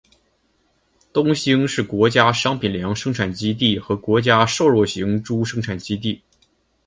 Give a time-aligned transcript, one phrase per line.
[1.13, 6.23] 东兴是国家商品粮生产基地和国家瘦肉型猪生产基地。